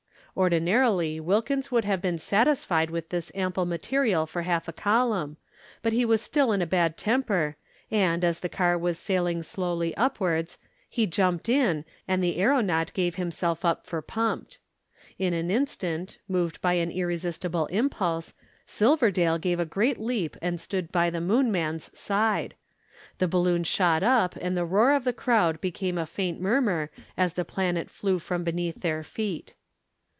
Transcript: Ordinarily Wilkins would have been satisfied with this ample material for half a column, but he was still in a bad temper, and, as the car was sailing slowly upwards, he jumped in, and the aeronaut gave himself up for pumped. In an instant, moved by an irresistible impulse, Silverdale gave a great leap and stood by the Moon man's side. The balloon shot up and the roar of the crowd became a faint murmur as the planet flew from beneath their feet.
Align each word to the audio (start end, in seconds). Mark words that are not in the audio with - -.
Ordinarily 0.37 1.19
Wilkins 1.19 1.71
would 1.71 1.83
have 1.83 2.01
been 2.01 2.17
satisfied 2.17 2.89
with 2.89 3.09
this 3.09 3.33
ample 3.35 3.65
material 3.65 4.25
for 4.25 4.43
half 4.43 4.69
a 4.69 4.73
column, 4.73 5.35
but 5.81 5.91
he 5.91 6.05
was 6.05 6.21
still 6.21 6.53
in 6.53 6.61
a 6.61 6.65
bad 6.65 6.95
temper, 6.97 7.57
and, 7.91 8.23
as 8.23 8.39
the 8.39 8.47
car 8.47 8.77
was 8.77 8.97
sailing 8.97 9.43
slowly 9.43 9.93
upwards, 9.97 10.57
he 10.87 11.05
jumped 11.05 11.49
in, 11.49 11.83
and 12.07 12.23
the 12.23 12.37
aeronaut 12.39 12.93
gave 12.93 13.15
himself 13.15 13.65
up 13.65 13.85
for 13.85 14.01
pumped. 14.01 14.57
In 15.19 15.33
an 15.33 15.51
instant, 15.51 16.17
moved 16.29 16.61
by 16.61 16.75
an 16.75 16.91
irresistible 16.91 17.65
impulse, 17.65 18.33
Silverdale 18.65 19.37
gave 19.37 19.59
a 19.59 19.65
great 19.65 19.99
leap 19.99 20.37
and 20.41 20.61
stood 20.61 20.93
by 20.93 21.09
the 21.09 21.19
Moon 21.19 21.51
man's 21.51 21.91
side. 21.99 22.55
The 23.17 23.27
balloon 23.27 23.65
shot 23.65 24.01
up 24.01 24.37
and 24.39 24.55
the 24.55 24.63
roar 24.63 24.93
of 24.93 25.03
the 25.03 25.11
crowd 25.11 25.59
became 25.59 25.97
a 25.97 26.05
faint 26.05 26.39
murmur 26.39 26.89
as 27.17 27.33
the 27.33 27.43
planet 27.43 27.89
flew 27.89 28.17
from 28.17 28.45
beneath 28.45 28.79
their 28.79 29.03
feet. 29.03 29.55